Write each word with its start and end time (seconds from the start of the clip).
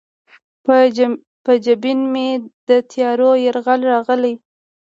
په 1.43 1.53
جبین 1.65 1.99
مې 2.13 2.29
د 2.67 2.69
تیارو 2.91 3.31
یرغل 3.45 3.81
راغلی 3.93 4.33